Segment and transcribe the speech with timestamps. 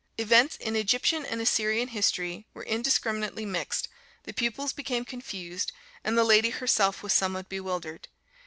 [0.17, 3.87] Events in Egyptian and Assyrian history were indiscriminately mixed,
[4.23, 5.71] the pupils became confused,
[6.03, 8.07] and the lady herself was somewhat bewildered.